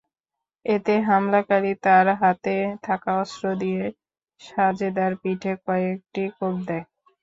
[0.65, 2.55] এতে হামলাকারী তার হাতে
[2.83, 3.83] থাকা অস্ত্র দিয়ে
[4.41, 6.85] সাজেদার পিঠে কয়েকটি কোপ দেয়।